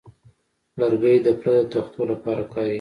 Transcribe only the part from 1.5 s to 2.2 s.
د تختو